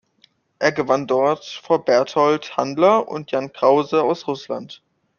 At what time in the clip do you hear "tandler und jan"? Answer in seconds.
2.55-3.53